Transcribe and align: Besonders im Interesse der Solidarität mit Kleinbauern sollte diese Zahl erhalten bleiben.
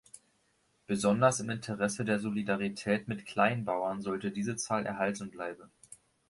Besonders 0.87 1.41
im 1.41 1.51
Interesse 1.51 2.03
der 2.03 2.17
Solidarität 2.19 3.07
mit 3.07 3.27
Kleinbauern 3.27 4.01
sollte 4.01 4.31
diese 4.31 4.55
Zahl 4.55 4.87
erhalten 4.87 5.29
bleiben. 5.29 5.69